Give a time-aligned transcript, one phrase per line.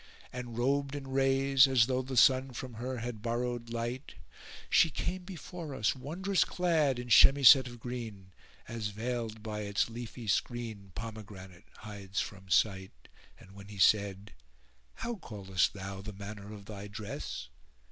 [0.01, 4.15] [FN#414] * And robed in rays as though the sun from her had borrowed light:
[4.67, 9.91] She came before us wondrous clad in chemisette of green, * As veiled by its
[9.91, 13.09] leafy screen pomegranate hides from sight:
[13.39, 14.33] And when he said
[15.05, 17.49] "How callest thou the manner of thy dress?"